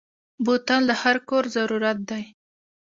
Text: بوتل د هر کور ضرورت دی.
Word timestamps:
بوتل 0.43 0.81
د 0.87 0.91
هر 1.01 1.17
کور 1.29 1.43
ضرورت 1.55 1.97
دی. 2.09 2.23